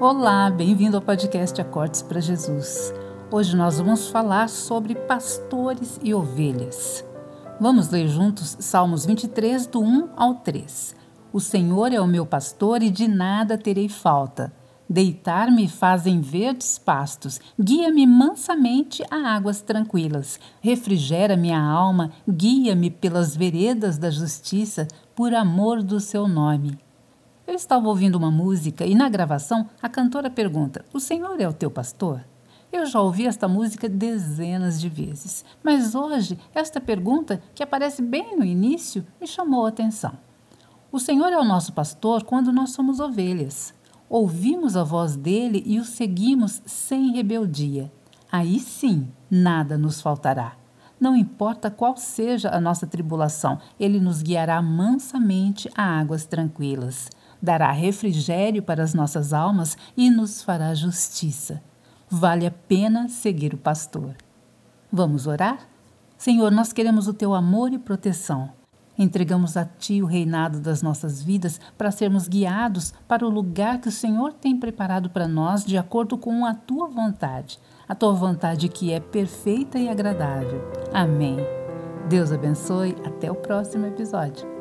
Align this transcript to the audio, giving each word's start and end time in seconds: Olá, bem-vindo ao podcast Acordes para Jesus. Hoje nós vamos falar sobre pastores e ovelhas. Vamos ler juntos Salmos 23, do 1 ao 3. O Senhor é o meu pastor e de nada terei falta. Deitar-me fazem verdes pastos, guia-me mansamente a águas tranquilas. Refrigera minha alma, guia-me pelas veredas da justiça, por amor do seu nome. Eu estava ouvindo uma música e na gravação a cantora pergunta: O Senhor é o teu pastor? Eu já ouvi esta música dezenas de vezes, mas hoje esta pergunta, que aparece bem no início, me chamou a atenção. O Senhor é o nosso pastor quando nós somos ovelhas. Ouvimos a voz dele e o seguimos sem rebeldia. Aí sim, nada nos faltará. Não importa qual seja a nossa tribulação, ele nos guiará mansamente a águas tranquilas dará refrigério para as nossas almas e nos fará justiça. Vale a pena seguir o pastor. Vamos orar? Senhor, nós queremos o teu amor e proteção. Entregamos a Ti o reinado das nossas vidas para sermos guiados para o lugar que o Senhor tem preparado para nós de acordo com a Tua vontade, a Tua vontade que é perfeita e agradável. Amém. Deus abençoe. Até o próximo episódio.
Olá, 0.00 0.48
bem-vindo 0.48 0.96
ao 0.96 1.02
podcast 1.02 1.60
Acordes 1.60 2.02
para 2.02 2.20
Jesus. 2.20 2.94
Hoje 3.32 3.56
nós 3.56 3.78
vamos 3.78 4.08
falar 4.08 4.48
sobre 4.48 4.94
pastores 4.94 5.98
e 6.04 6.14
ovelhas. 6.14 7.04
Vamos 7.60 7.90
ler 7.90 8.06
juntos 8.06 8.58
Salmos 8.60 9.04
23, 9.04 9.66
do 9.66 9.80
1 9.80 10.10
ao 10.16 10.36
3. 10.36 10.94
O 11.32 11.40
Senhor 11.40 11.92
é 11.92 12.00
o 12.00 12.06
meu 12.06 12.24
pastor 12.24 12.80
e 12.80 12.90
de 12.90 13.08
nada 13.08 13.58
terei 13.58 13.88
falta. 13.88 14.52
Deitar-me 14.88 15.66
fazem 15.66 16.20
verdes 16.20 16.78
pastos, 16.78 17.40
guia-me 17.60 18.06
mansamente 18.06 19.02
a 19.10 19.34
águas 19.34 19.62
tranquilas. 19.62 20.38
Refrigera 20.60 21.36
minha 21.36 21.60
alma, 21.60 22.12
guia-me 22.28 22.88
pelas 22.88 23.34
veredas 23.34 23.98
da 23.98 24.12
justiça, 24.12 24.86
por 25.16 25.34
amor 25.34 25.82
do 25.82 25.98
seu 25.98 26.28
nome. 26.28 26.78
Eu 27.48 27.54
estava 27.54 27.88
ouvindo 27.88 28.16
uma 28.16 28.30
música 28.30 28.84
e 28.84 28.94
na 28.94 29.08
gravação 29.08 29.70
a 29.80 29.88
cantora 29.88 30.28
pergunta: 30.28 30.84
O 30.92 31.00
Senhor 31.00 31.40
é 31.40 31.48
o 31.48 31.52
teu 31.52 31.70
pastor? 31.70 32.22
Eu 32.70 32.84
já 32.84 33.00
ouvi 33.00 33.26
esta 33.26 33.48
música 33.48 33.88
dezenas 33.88 34.78
de 34.78 34.90
vezes, 34.90 35.46
mas 35.64 35.94
hoje 35.94 36.38
esta 36.54 36.78
pergunta, 36.78 37.40
que 37.54 37.62
aparece 37.62 38.02
bem 38.02 38.36
no 38.36 38.44
início, 38.44 39.02
me 39.18 39.26
chamou 39.26 39.64
a 39.64 39.70
atenção. 39.70 40.12
O 40.92 41.00
Senhor 41.00 41.32
é 41.32 41.38
o 41.38 41.44
nosso 41.44 41.72
pastor 41.72 42.22
quando 42.22 42.52
nós 42.52 42.72
somos 42.72 43.00
ovelhas. 43.00 43.72
Ouvimos 44.10 44.76
a 44.76 44.84
voz 44.84 45.16
dele 45.16 45.62
e 45.64 45.80
o 45.80 45.86
seguimos 45.86 46.60
sem 46.66 47.12
rebeldia. 47.12 47.90
Aí 48.30 48.60
sim, 48.60 49.08
nada 49.30 49.78
nos 49.78 50.02
faltará. 50.02 50.52
Não 51.00 51.16
importa 51.16 51.70
qual 51.70 51.96
seja 51.96 52.50
a 52.50 52.60
nossa 52.60 52.86
tribulação, 52.86 53.58
ele 53.80 54.00
nos 54.00 54.20
guiará 54.20 54.60
mansamente 54.60 55.70
a 55.74 55.98
águas 55.98 56.26
tranquilas 56.26 57.08
dará 57.42 57.70
refrigério 57.72 58.62
para 58.62 58.82
as 58.82 58.94
nossas 58.94 59.32
almas 59.32 59.76
e 59.96 60.10
nos 60.10 60.42
fará 60.42 60.74
justiça. 60.74 61.62
Vale 62.10 62.46
a 62.46 62.50
pena 62.50 63.08
seguir 63.08 63.54
o 63.54 63.58
pastor. 63.58 64.14
Vamos 64.90 65.26
orar? 65.26 65.58
Senhor, 66.16 66.50
nós 66.50 66.72
queremos 66.72 67.06
o 67.06 67.14
teu 67.14 67.34
amor 67.34 67.72
e 67.72 67.78
proteção. 67.78 68.50
Entregamos 68.98 69.56
a 69.56 69.64
Ti 69.64 70.02
o 70.02 70.06
reinado 70.06 70.58
das 70.58 70.82
nossas 70.82 71.22
vidas 71.22 71.60
para 71.76 71.92
sermos 71.92 72.26
guiados 72.26 72.92
para 73.06 73.24
o 73.24 73.30
lugar 73.30 73.80
que 73.80 73.88
o 73.88 73.92
Senhor 73.92 74.32
tem 74.32 74.58
preparado 74.58 75.08
para 75.10 75.28
nós 75.28 75.64
de 75.64 75.78
acordo 75.78 76.18
com 76.18 76.44
a 76.44 76.52
Tua 76.52 76.88
vontade, 76.88 77.60
a 77.88 77.94
Tua 77.94 78.12
vontade 78.12 78.68
que 78.68 78.92
é 78.92 78.98
perfeita 78.98 79.78
e 79.78 79.88
agradável. 79.88 80.60
Amém. 80.92 81.36
Deus 82.08 82.32
abençoe. 82.32 82.96
Até 83.04 83.30
o 83.30 83.36
próximo 83.36 83.86
episódio. 83.86 84.57